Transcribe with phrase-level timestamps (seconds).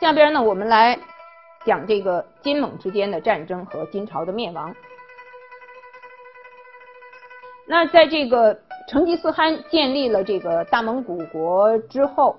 [0.00, 0.98] 下边呢，我们来
[1.66, 4.74] 讲这个金蒙之间的战争和金朝的灭亡。
[7.66, 8.58] 那在这个
[8.88, 12.34] 成吉思汗建立了这个大蒙古国之后，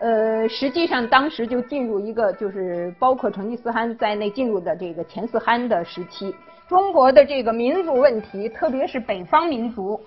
[0.00, 6.34] 呃，实际上当时就进入一个就是包括成吉思汗在内进入的这个前四汗的时期。
[6.66, 10.00] 中国的这个民族问题，特别是北方民族，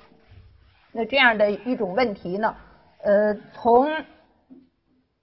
[0.91, 2.53] 那这样的一种问题呢，
[3.03, 3.89] 呃，从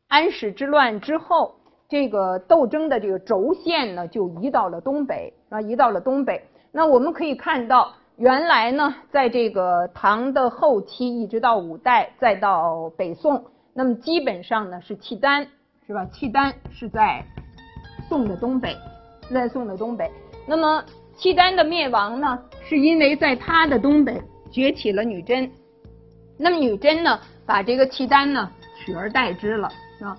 [0.09, 1.55] 安史之乱之后，
[1.89, 6.43] 这个斗争的这个轴线呢，就移到了东北啊，移到了东北。
[6.71, 15.47] 那我们可以看到，原来呢，在这个唐的后期，一直到五代，再到北宋，那么基本上呢是契丹，
[15.87, 16.07] 是吧？
[16.13, 17.25] 契丹是在
[18.09, 18.77] 宋的东北，
[19.33, 20.09] 在宋的东北。
[20.47, 20.85] 那么
[21.17, 25.51] 契丹的灭亡呢，是因为在他的东北崛起了女真，
[26.39, 29.69] 那么女真呢，把这个契丹呢取而代之了，
[30.01, 30.17] 啊，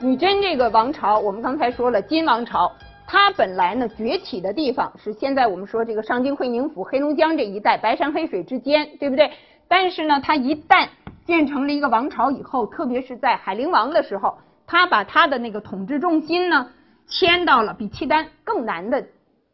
[0.00, 2.72] 女真这个王朝，我们刚才说了，金王朝，
[3.06, 9.30] 它本来呢崛起的地方是现在我们说这个上京、会宁府、黑龙江这一带，白山黑水之间，对不对？
[9.68, 10.88] 但是呢，它一旦
[11.26, 16.70] 建成了一个王朝以后，特别是在海陵王的时候，他把他的那个统治重心呢
[17.06, 19.04] 迁到了比契丹更南的。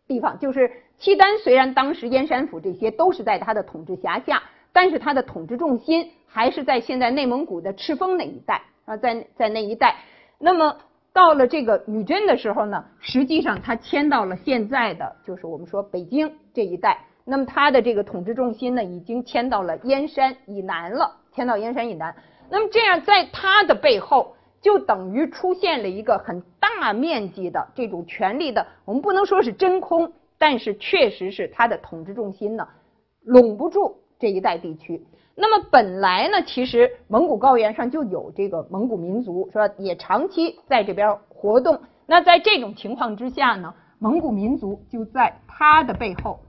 [0.07, 4.41] 地方就是契丹，虽然当时燕山府这些都是在他的统治辖下，
[4.73, 9.97] 但是他的统治重心还是在现在内蒙古的赤峰那一带啊，在在那一带。
[10.39, 10.79] 那么
[11.13, 16.99] 到了这个女真的时候呢，实际上他迁到了现在的就是我们说北京这一带。
[17.27, 22.17] 那么他的这个统治重心呢，已经迁到了燕山以南了，迁到燕山以南。
[22.49, 24.33] 那么这样，在他的背后。
[24.63, 32.67] 就等于出现了一个很大面积的这种权力的，我们不能说是真空，但是确实是它的统治重心呢，
[33.23, 35.07] 拢不住这一带地区。
[35.39, 39.69] 那么本来呢，其实蒙古高原上就有这个蒙古民族，是吧？
[39.77, 41.79] 也长期在这边活动。
[42.07, 46.41] 那在这种情况之下呢，蒙古民族就在他的背后，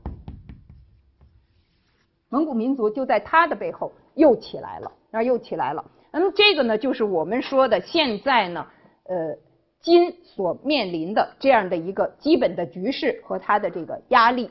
[2.30, 5.84] 蒙古民族就在他的背后又起来了，那，又起来了。
[6.12, 8.66] 那么这个呢，就是我们说的现在呢，
[9.04, 9.36] 呃，
[9.82, 14.50] 金所面临的这样的一个基本的局势和它的这个压力。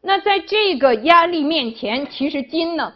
[0.00, 2.92] 那在这个压力面前，其实金呢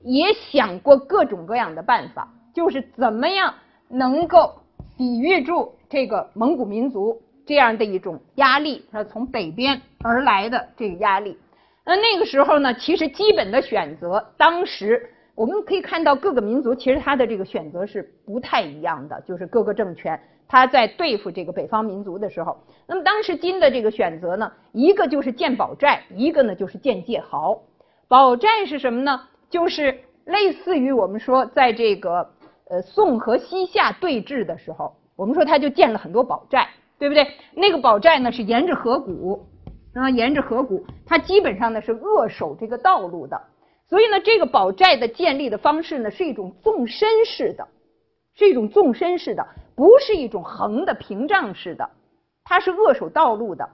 [0.00, 3.54] 也想过各种各样的办法，就是怎么样
[3.88, 4.54] 能够
[4.96, 11.38] 抵御住这个蒙古民族这样的一种压力，它从北边而来的这个压力。
[11.84, 15.10] 那那个时候呢，其实基本的选择，当时。
[15.36, 27.58] 我们可以看到各个民族其实他的这个选择是不太一样的，就是各个政权他在对付这个北方民族的时候，那么当时金的这个选择呢，一个就是建保寨，一个呢就是建界壕。
[28.06, 29.18] 保寨是什么呢？
[29.50, 32.30] 就是类似于我们说在这个
[32.70, 36.68] 呃宋和西夏对峙的时候，我们说他就建了很多宝寨，
[36.98, 37.26] 对不对？
[37.54, 39.46] 那个宝寨呢是沿着河谷，
[39.94, 43.40] 啊沿着河谷，它基本上呢是扼守这个道路的。
[43.88, 47.66] 所以呢，这个宝寨的建立的方式呢，是一种纵深式的，
[48.36, 49.44] 是一种纵深式的，
[49.74, 51.90] 不是一种横的屏障式的，
[52.44, 53.68] 它是扼守道路的。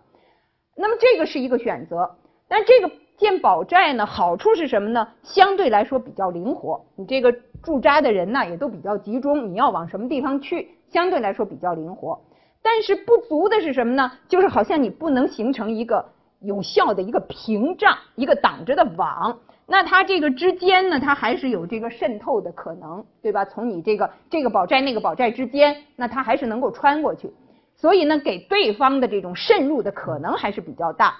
[0.75, 2.17] 那么这个是一个选择，
[2.49, 5.09] 但这个建保寨呢，好处是什么呢？
[5.23, 7.33] 相对来说比较灵活，你这个
[7.63, 12.21] 驻扎的人呢也都比较集中，你要往什么地方去，相对来说比较灵活。
[12.63, 14.13] 但是不足的是什么呢？
[14.29, 16.05] 就是好像你不能形成一个
[16.41, 19.39] 有效的一个屏障，一个挡着的网。
[19.67, 23.45] 那它这个之间呢，它还是有这个渗透的可能，对吧？
[23.45, 27.33] 从你这个这个宝寨那个宝寨之间，那它还是能够穿过去，
[27.75, 31.17] 所以呢，给对方的这种渗入的可能还是比较大。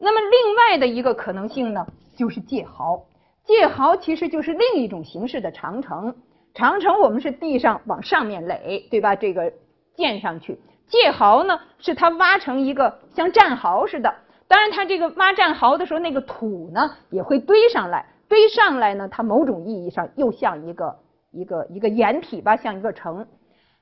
[0.00, 1.86] 那么另外的一个可能性呢，
[2.16, 3.04] 就是界壕。
[3.44, 6.14] 界壕其实就是另一种形式的长城。
[6.54, 9.14] 长城我们是地上往上面垒，对吧？
[9.14, 9.52] 这个
[9.94, 10.58] 建上去。
[10.88, 14.12] 界壕呢，是它挖成一个像战壕似的。
[14.48, 20.96] 当然，它这个挖战壕的时候，那个土呢也会堆上来，堆上来呢，它某种意义上又像一个
[21.30, 23.26] 一个一个掩体吧，像一个城。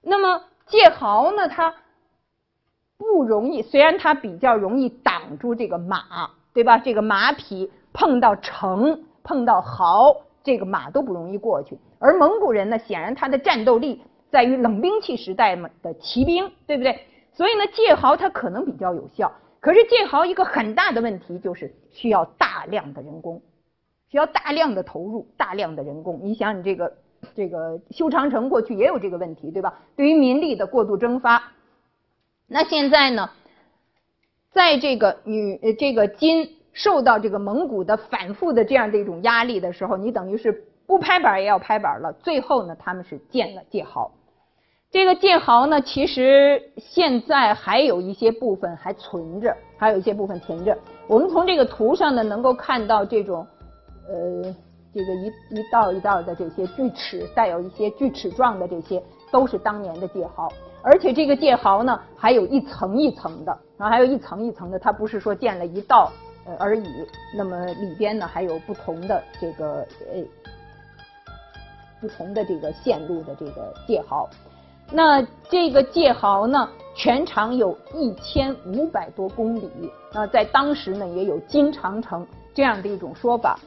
[0.02, 1.74] 那么界壕呢，它
[2.98, 6.78] 不容易，虽然它比较容易挡住这个马，对吧？
[6.78, 11.78] 这个马匹碰到城、碰到壕，这个马都不容易过去。
[12.00, 16.98] 而蒙古人呢，显然他的战斗力在于冷兵器时代的骑兵，对不对？
[17.32, 19.32] 所以呢，界壕它可能比较有效。
[19.60, 23.40] 可是建壕一个很大的问题就是需要大量的人工，
[24.10, 26.18] 需要大量的投入，大量的人工。
[26.22, 26.92] 你想，你这个
[27.34, 29.78] 这个修长城过去也有这个问题，对吧？
[29.96, 31.42] 对于民力的过度蒸发，
[32.48, 33.28] 那现在呢，
[34.50, 42.10] 在这个女这个金受到这个蒙古的反复的这样的一种压力的时候，你等于是不拍板也要拍板了。
[42.14, 44.10] 最后呢，他们是建了界壕。
[44.90, 50.74] 这个界壕呢，其实现在还有一些部分还存着，还有一些部分存着。
[51.06, 53.46] 我们从这个图上呢，能够看到这种，
[54.08, 54.42] 呃，
[54.94, 60.50] 这个一一道一道的这些锯齿，带有一些锯齿状的这些，都是当年的界壕。
[60.82, 66.10] 而且这个界壕呢，还有一层一层的，然后还有一层一层的，它不是说建了一道
[66.46, 67.06] 呃而已。
[67.36, 70.22] 那么里边呢，还有不同的这个呃
[72.00, 74.28] 不同的这个线路的这个界壕。
[74.90, 75.20] 那
[75.50, 79.70] 这个界壕呢，全长有一千五百多公里。
[80.14, 83.58] 那在当时呢，也有金长城这样的一种说法。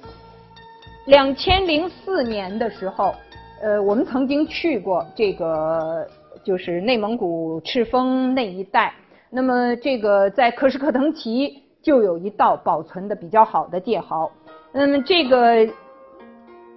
[1.05, 3.13] 两千零四年的时候，
[3.61, 6.07] 呃，我们曾经去过这个，
[6.43, 8.93] 就是内蒙古赤峰那一带。
[9.29, 14.31] 那么这个在克什克腾旗就有一道保存的比较好的界壕。
[14.71, 15.67] 那么这个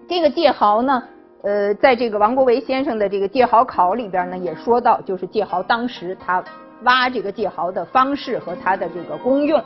[0.09, 1.03] 这个界壕呢？
[1.43, 6.43] 呃，在这个王国维先生的这个界壕考里边呢，也说到，就是界壕当时他
[6.85, 9.63] 挖这个界壕的方式和它的这个功用。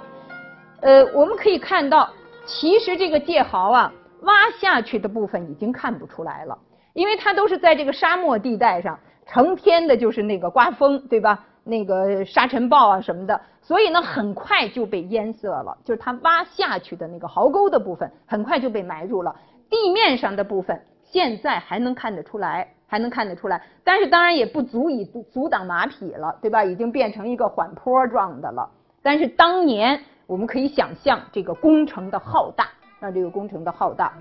[0.81, 2.11] 呃，我们可以看到，
[2.47, 3.93] 其实这个界壕啊，
[4.23, 6.59] 挖下去的部分已经看不出来了，
[6.95, 11.45] 因为它都是在这个沙漠地带上，成天的就是那个刮风，对吧？
[11.63, 15.77] 那个沙尘暴啊什么的，所以呢，很快就被淹塞了。
[15.85, 19.37] 就是它挖下去的那个壕沟的部分，很快就被埋入了
[19.69, 20.83] 地面上的部分。
[21.05, 26.65] 现在还能看得出来，还能看得出来，但是当然也不足以阻挡马匹了，对吧？
[26.65, 28.71] 已经变成一个缓坡状的了。
[29.03, 34.15] 但是当年我们可以想象这个工程的浩大，那这个工程的浩大。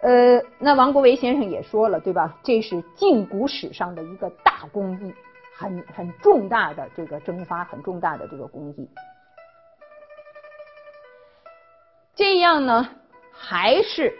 [0.00, 2.36] 呃，那王国维先生也说了，对吧？
[2.42, 5.14] 这是晋古史上的一个大工艺，
[5.56, 8.88] 很很重大的这个征发，很重大的这个工艺。
[12.14, 12.88] 这样呢，
[13.32, 14.12] 还是。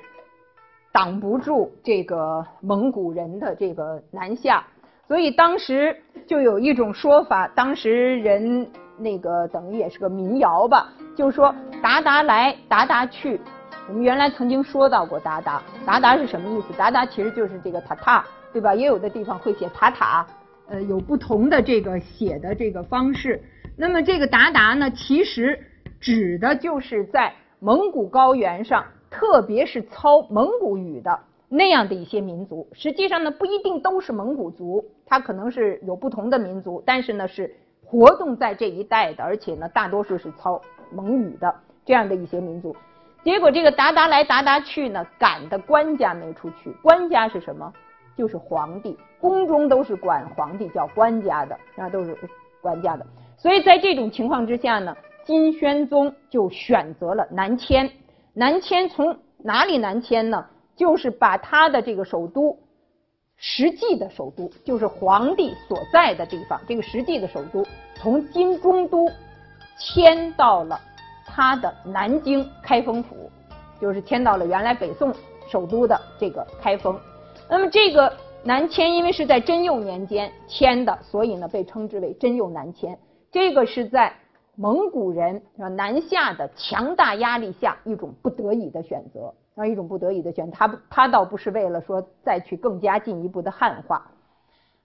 [0.93, 4.67] 挡不住这个蒙古人的这个南下，
[5.07, 5.95] 所以当时
[6.27, 13.39] 就有一种说法，当时人那个等于也是个民谣吧，就说“达达来，达达去”。
[13.89, 18.75] 我们原来曾经说到过“达达”，“达达”是什么意思？“达达”其实就是这个“塔塔”，对吧？
[18.75, 20.27] 也有的地方会写“塔塔”，
[20.69, 23.41] 呃，有不同的这个写的这个方式。
[23.77, 25.59] 那么这个“达达”呢，其实
[26.01, 28.85] 指的就是在蒙古高原上。
[29.09, 31.19] 特别是操蒙古语的
[31.49, 40.61] 那样的一些民族，实际上呢不一定都是蒙古族，它可能是有不同的民族，但是呢是活动在这一带的，而且呢大多数是操
[40.93, 41.55] 蒙语的
[41.85, 42.77] 这样的一些民族。
[43.27, 46.71] 结果这个达达来达达去呢，赶的官家没出去。
[46.81, 47.73] 官家是什么？
[48.17, 52.17] 就是皇帝，宫中都是管皇帝叫官家的，那都是
[52.61, 53.05] 官家的。
[53.37, 57.91] 所以在这种情况之下呢，金宣宗就选择了南迁。
[58.33, 60.47] 南迁从哪里南迁呢？
[60.77, 62.57] 就是把他的这个首都，
[63.37, 67.67] 实际的首都，就是皇帝所在的地方，这个实际的首都，
[67.97, 69.11] 从金中都
[69.81, 70.81] 迁到了
[71.27, 73.31] 他的南京开封府，
[73.81, 75.13] 就是迁到了原来北宋
[75.49, 76.99] 首都的这个开封。
[77.49, 82.99] 那么这个南迁，因为是在贞佑年间迁的，所以呢被称之为贞佑南迁。
[83.31, 84.13] 这个是在。
[84.59, 90.57] 蒙古人啊南下的强大压力下，一种不得已的选择啊，一种不得已的选择。
[90.57, 94.11] 他，他倒不是为了说再去更加进一步的汉化。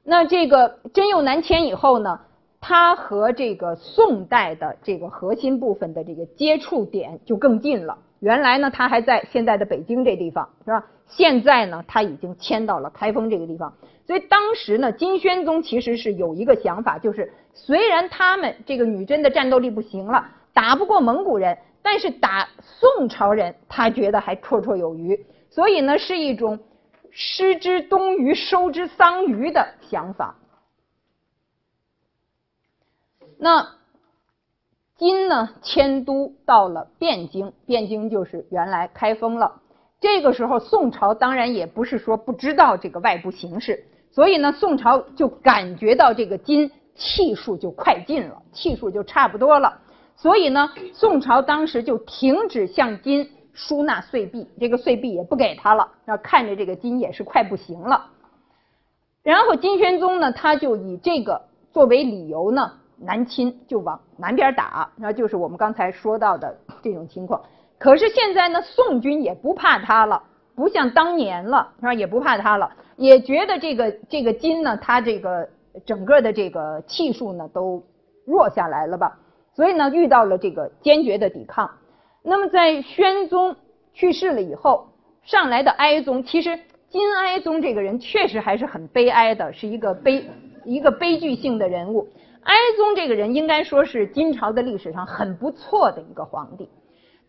[0.04, 2.20] 那这个真佑南迁以后呢，
[2.62, 7.98] 他和这个宋代的这个核心部分的这个接触点就更近了。
[8.20, 10.86] 原来呢，他还在现在的北京这地方，是吧？
[11.08, 13.74] 现在呢，他已经迁到了开封这个地方。
[14.06, 25.20] 所以当时呢，金宣宗其实是有一个想法，就是虽然他们这个女真的战斗力不行了，打不过蒙古人，但是打宋朝人，他觉得还绰绰有余。
[25.50, 26.60] 所以呢，是一种
[27.10, 30.36] 失之东隅，收之桑榆的想法。
[33.44, 33.70] 那
[35.00, 39.62] 金呢，迁都到了汴京，汴京就是原来开封了。
[40.00, 43.84] 这个时候，宋朝当然也不是说不知道这个外部形势。
[44.12, 49.80] 所以呢，宋朝就感觉到这个金气数就快尽了，气数就差不多了。
[50.16, 55.94] 所以呢，宋朝当时就停止向金输纳岁币，这个岁币也不给他了。
[56.06, 58.06] 那看着这个金也是快不行了。
[59.24, 67.42] 然后金宣宗呢，他就以这个作为理由呢，南侵就往南边打，那就是我们刚才说到的这种情况。
[67.78, 70.22] 可是现在呢，宋军也不怕他了，
[70.56, 71.94] 不像当年了，是吧？
[71.94, 72.72] 也不怕他了。
[72.98, 75.50] 也觉得这个这个金呢，他这个
[75.86, 77.84] 整个的这个气数呢都
[78.26, 79.18] 弱下来了吧，
[79.56, 81.72] 所以呢遇到了这个坚决的抵抗。
[82.22, 83.56] 那么在宣宗
[83.94, 84.88] 去世了以后，
[85.24, 90.30] 上来的哀宗其实金哀宗这个人确实还是很悲哀的，是一个悲
[90.64, 92.08] 一个悲剧性的人物。
[92.44, 96.70] 哀宗这个人应该说是金朝的历史上很不错的一个皇帝，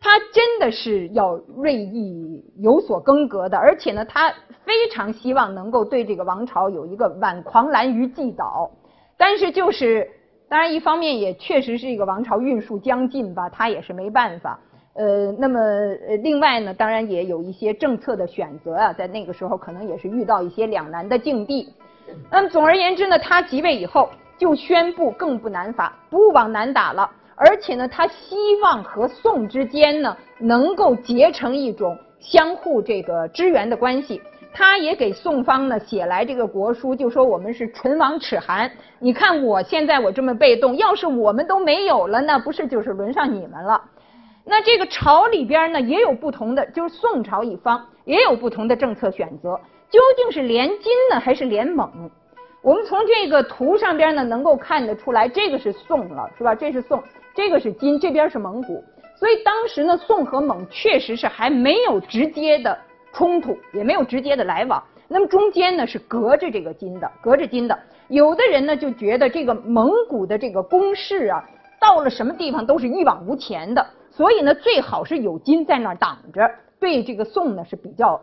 [0.01, 4.31] 他真的是要锐意有所更革的，而且呢，他
[4.65, 8.71] 非常希望能够对这个王朝有一个挽狂澜于既倒。
[9.19, 10.11] 但是就是，
[10.49, 14.59] 当然一方面也确实是一个王朝运数将尽吧，他也是没办法。
[14.95, 21.73] 呃，那么呃，另外呢，当然也有一些政策的选择啊，在那个时候可能也是遇到一些两难的境地。
[22.31, 24.09] 那么总而言之呢，他即位以后
[24.43, 34.21] 就宣布更不南伐，不往南打了，而且呢，他希望和宋之间呢能够结成一种相互这个支援的关系。
[34.53, 38.69] 他也给宋方呢写来这个国书，就说我们是唇亡齿寒。
[38.99, 43.81] 你看我现在我这么被动，要是我们都没有了，那不是就是轮上你们了？
[44.45, 52.11] 那这个朝里边呢也有不同的，就是宋朝一方也有不同的政策选择，究竟是联金呢还是联蒙？
[52.63, 56.55] 我们从这个图上边呢能够看得出来，这个是宋了，是吧？
[56.55, 57.03] 这是宋，
[57.35, 58.83] 这个是金，这边是蒙古。
[59.17, 62.79] 所以当时呢，宋和蒙确实是还没有直接的
[63.13, 64.81] 冲突，也没有直接的来往。
[65.09, 67.77] 那么中间呢是隔着这个金的，隔着金的。
[68.07, 71.45] 有的人呢就觉得这个蒙古的这个攻势啊，
[71.81, 73.85] 到了什么地方都是一往无前的。
[74.09, 78.21] 所以呢，最好是有金在那儿挡着，对这个宋呢是比较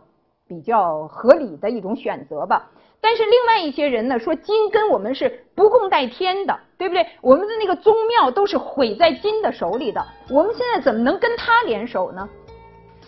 [0.48, 2.70] 比较合理的一种选择吧。
[3.02, 7.06] 但是另外一些人呢说，金跟我们是不共戴天的，对不对？
[7.22, 12.28] 我们的那个宗庙都是毁在金的手里的，我们现在怎么能跟他联手呢？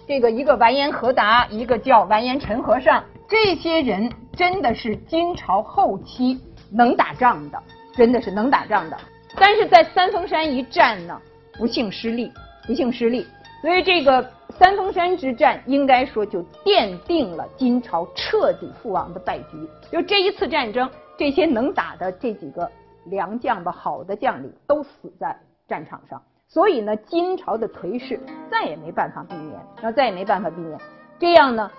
[0.07, 6.39] 这个一个完颜和达，一个叫完颜陈和尚，这些人真的是金朝后期
[6.71, 7.61] 能打仗的，
[7.95, 8.97] 真的是能打仗的。
[9.35, 11.21] 但是在三峰山一战呢，
[11.57, 12.31] 不幸失利。
[12.67, 13.25] 不幸失利，
[13.61, 19.69] 所以这个三峰山之战应该说就奠定了金朝彻底覆亡的败局。
[19.91, 22.69] 就这一次战争，这些能打的这几个
[23.05, 25.37] 良将吧，好的将领都死在
[25.67, 30.79] 战场上，所以呢，金朝的颓势再也没办法避免，那再也没办法避免。
[31.19, 31.71] 这样呢，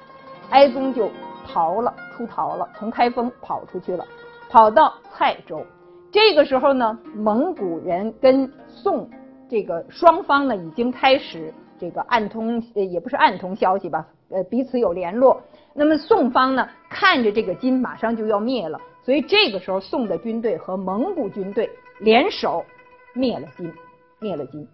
[0.50, 1.10] 哀宗就
[1.44, 4.06] 逃了，出逃了，从开封跑出去了，
[4.48, 5.66] 跑到蔡州。
[6.12, 9.10] 这个时候呢，蒙古人跟宋。
[9.50, 15.42] 这个双方呢已经开始这个暗通，也不是暗通消息吧，呃彼此有联络。
[15.74, 22.64] 那么宋方呢看着这个金马上就要灭了，所以这个时候宋的军队和蒙古军队联手
[23.14, 23.72] 灭了金，
[24.20, 24.64] 灭了金，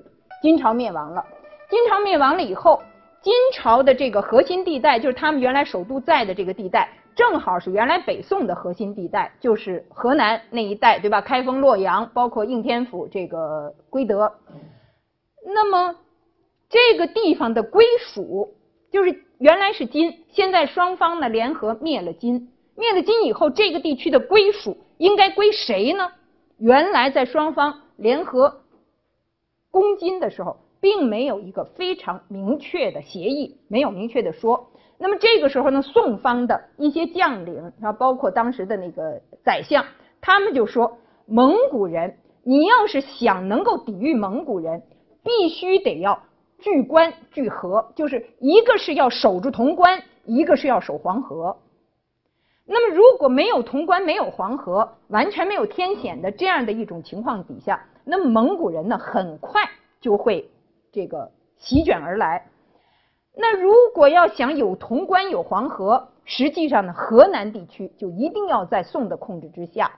[0.43, 1.25] 金朝灭亡了。
[1.71, 2.83] 金朝灭亡了以后，
[3.23, 6.91] 金朝的这个核心地带就是他们原来首都在的这个地带。
[7.17, 11.21] 正好是原来北宋的核心地带，就是河南那一带，对吧？
[11.21, 14.31] 开封、洛阳，包括应天府这个归德。
[15.45, 15.97] 那么
[16.69, 18.55] 这个地方的归属，
[18.91, 26.13] 就是原来是金，现在双方呢联合灭了金，灭了金以后，这个地区的归属应该归谁呢？
[26.59, 28.63] 原来在双方联合
[29.71, 34.71] 攻金的时候，并没有一个非常明确的协议，没有明确的说。
[34.99, 39.85] 那么这个时候呢，宋方的一些将领啊，包括当时的那个宰相，
[40.21, 44.83] 他们就说：蒙古人，你要是想能够抵御蒙古人，
[45.23, 46.25] 必须得要
[46.59, 51.57] 拒关拒河，就是一个是要守住潼关，一个是要守黄河。
[52.67, 59.63] 那么如果没有潼关，没有黄河，完全没有天险的这样的一种情况底下，那么蒙古人呢，很快
[60.01, 60.51] 就会
[60.93, 62.47] 这个席卷而来。
[63.35, 69.93] 那如果要想有潼关有黄河，实际上呢，河南地区就一定要在宋的控制之下。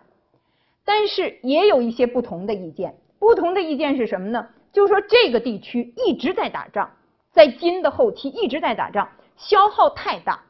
[0.84, 4.46] 但是也有一些不同的意见，不同的意见是什么呢？
[4.72, 6.90] 就是说这个地区一直在打仗，
[7.32, 10.40] 在金的后期一直在打仗，消耗太大，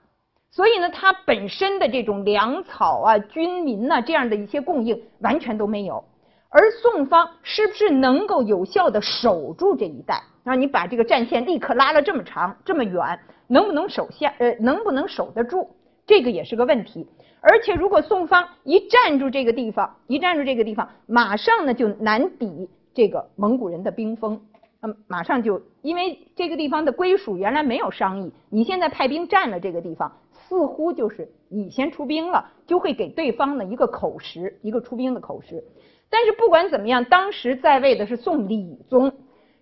[0.51, 6.05] 所以呢，它本身的这种粮草啊、军民呐这样的一些供应完全都没有。
[6.49, 10.23] 而宋方是不是能够有效的守住这一带？
[10.43, 14.35] 让你把这个战线立刻拉了这么长这么远，能不能守下？
[14.39, 15.69] 呃，能不能守得住？
[16.07, 17.07] 这个也是个问题。
[17.41, 24.41] 而且如果宋方一站住这个地方，一站住这个地方，马上呢就难抵这个蒙古人的兵锋。
[24.83, 35.63] 那马上就因为这个地方的归属原来没有商议，你现在派兵占了这个地方，似乎就是你先出兵了，就会给对方呢一个口实，一个出兵的口实。
[36.09, 39.13] 但是不管怎么样，当时在位的是宋理宗，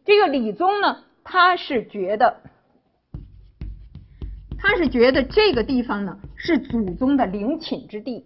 [0.04, 2.36] 这个理宗呢，他是觉得，
[4.56, 8.24] 他是觉得这个地方呢是祖宗的陵寝之地，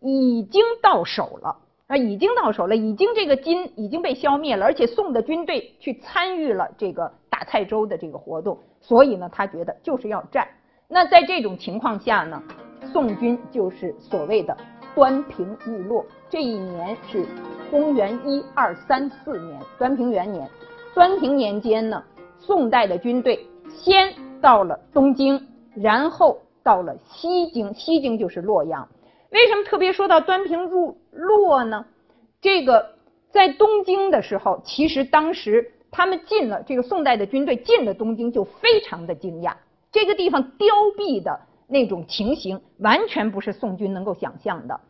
[0.00, 10.48] 已经到手了啊，已经到手了，已经这个金已经被消灭了，而且宋的军队去参与了这个打蔡州的这个活动，所以呢，他觉得就是要战。
[10.88, 12.42] 那在这种情况下呢，
[12.90, 14.56] 宋军就是所谓的
[14.94, 16.06] 端平日落。
[16.30, 17.26] 这一年是
[17.70, 20.48] 公元一二三四年，端平元年。
[20.94, 22.02] 端平年间呢，
[22.38, 28.88] 宋代的军队先到了东京，然后到了西京，西京就是洛阳。
[29.34, 31.84] 为什么特别说到端平入洛呢？
[32.40, 32.94] 这个
[33.32, 39.52] 在东京的时候，其实当时他们进了这个宋代的军队进了东京，就非常的惊讶。
[39.90, 44.80] 这个地方凋敝的那种情形，完全不是宋军能够想象的。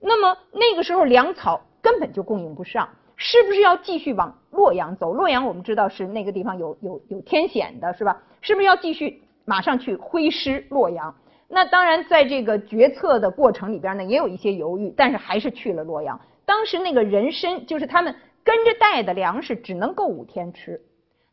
[0.00, 5.14] 那么那个时候粮草根本就供应不上，是不是要继续往洛阳走？
[5.14, 8.22] 洛阳我们知道是那个地方有有有天险的，是吧？
[8.42, 11.14] 是不是要继续马上去挥师洛阳？
[11.48, 16.20] 那当然，在这个决策的过程里边呢，也有一些犹豫，但是还是去了洛阳。
[16.44, 20.80] 当时那个人参，就是他们跟着带的粮食，只能够五天吃。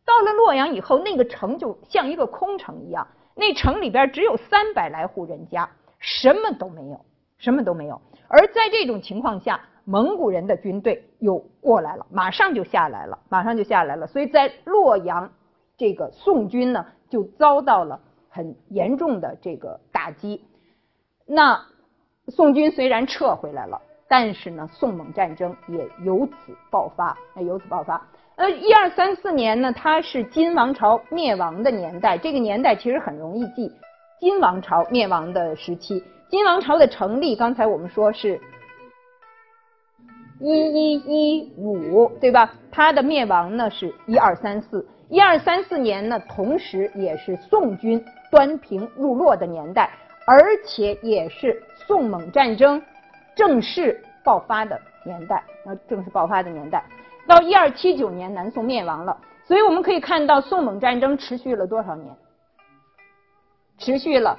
[0.05, 6.99] 到了洛阳以后，那个城就像一个空城一样，那城里边只有三百来户人家，什么都没有，
[7.37, 8.01] 什么都没有。
[8.27, 14.07] 而在这种情况下，蒙古人的军队又过来了，马上就下来了，马上就下来了。
[14.07, 15.31] 所以在洛阳，
[15.77, 17.99] 这个宋军呢，就遭到了。
[18.33, 20.41] 很严重的这个打击，
[21.25, 21.61] 那
[22.29, 28.01] 宋军虽然撤回来了，但是呢，宋蒙战争也由此爆发，那由此爆发。
[28.37, 33.69] 呃，一二三四年呢，它是金王朝灭亡的年代，这个年代其实很容易记，
[34.21, 36.01] 金王朝灭亡的时期。
[36.29, 38.39] 金王朝的成立，刚才我们说是
[40.39, 42.53] 一一一五，对吧？
[42.71, 48.03] 它的灭亡呢是一二三四，一二三四年呢，同时也是宋军。
[48.31, 49.91] 端平入洛的年代，
[50.25, 52.81] 而且也是宋蒙战争
[53.35, 55.43] 正式爆发的年代。
[55.65, 56.83] 那正式爆发的年代，
[57.27, 59.15] 到一二七九年，南宋灭亡了。
[59.43, 62.15] 所以我们可以看到，宋蒙战争持续了多少年？
[63.77, 64.37] 持续了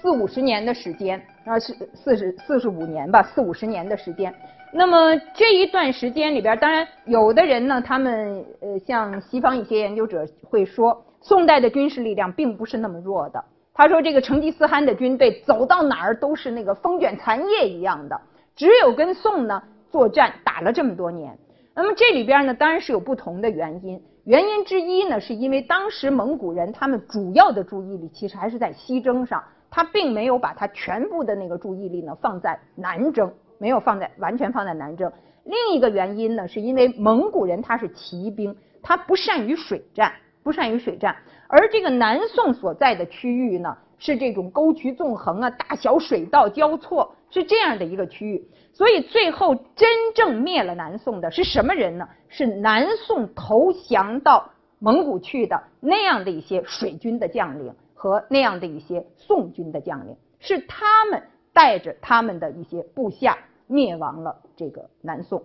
[0.00, 4.34] 四五十年的时间，啊，是四十四十五年吧，四五十年的时间。
[4.72, 11.04] 那么这一段时间里边，当然有的人呢，他们呃，像西方一些研究者会说。
[11.22, 13.42] 宋代的军事力量并不是那么弱的。
[13.72, 18.20] 他说，这个成吉思汗的军队走到哪儿都是那个风卷残叶一样的，
[18.54, 21.38] 只有跟宋呢作战打了这么多年。
[21.74, 23.98] 那么这里边呢，当然是有不同的原因。
[24.24, 35.10] 原因之一呢，是因为当时蒙古人他们主要的注意力其实还是在西征上，他并没有把他全部的那个注意力呢放在南征，没有放在完全放在南征。
[35.44, 40.12] 另一个原因呢，是因为蒙古人他是骑兵，他不善于水战。
[40.42, 48.48] 不善于水战，而这个南宋所在的区域呢，是这种沟渠纵横啊，大小水道交错，是这样的一个区域。
[48.72, 52.08] 所以最后真正灭了南宋的是什么人呢？
[52.28, 65.42] 是南宋投降到蒙古去的那样的一些水军的将领和那样的一些宋军的将领，是他们带着他们的一些部下灭亡了这个南宋。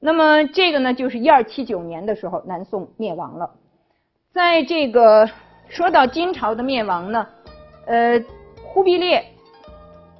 [0.00, 3.54] 那么这个呢，就是一二七九年的时候，南宋灭亡了。
[4.34, 5.30] 在这个
[5.68, 7.24] 说到金朝的灭亡呢，
[7.86, 8.20] 呃，
[8.64, 9.24] 忽必烈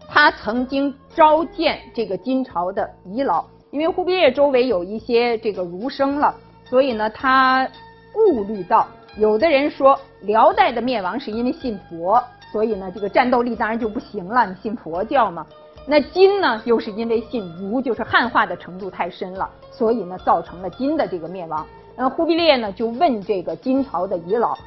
[0.08, 6.32] 他曾经召见这个金朝的遗老，因为忽必烈周围有一些这个儒生了，
[6.64, 7.68] 所以呢，他
[8.12, 8.86] 顾虑到
[9.18, 12.22] 有的人说辽代的灭亡是因为信佛，
[12.52, 15.44] 所以呢，这个战斗力当然就不行了，你信佛教嘛。
[15.88, 21.66] 那金呢，又是因为信儒，就是汉化的程度太深了，所以呢，造成了金的这个灭亡。
[21.96, 24.58] 那忽必烈呢，就问这个金朝的遗老，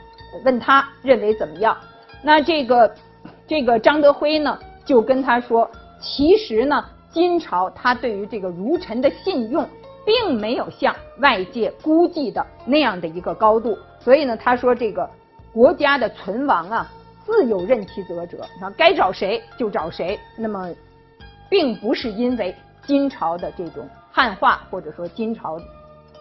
[0.46, 1.76] 问他认为怎么样？
[2.24, 2.96] 那这个
[3.46, 9.68] 这个张德辉呢，就跟他说，其实呢，金朝他对于这个儒臣的信用，
[10.06, 13.78] 并没有像外界估计的那样的一个高度。
[14.00, 15.10] 所以呢，他说这个
[15.54, 16.90] 国家的存亡啊，
[17.26, 20.18] 自有任其责者，那该找谁就找谁。
[20.38, 20.70] 那么，
[21.50, 25.60] 并不是因为金朝的这种汉化，或者说金朝。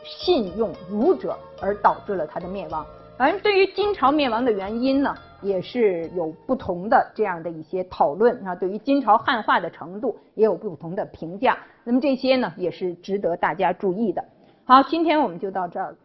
[0.07, 2.87] 信用儒者而导致了他的灭亡。
[3.19, 8.55] 反正对于金朝灭亡的原因呢，也是有不同的这样的一些讨论啊。
[8.55, 11.57] 对于金朝汉化的程度，也有不同的评价。
[11.83, 14.23] 那么这些呢，也是值得大家注意的。
[14.65, 15.97] 好，今天我们就到这儿。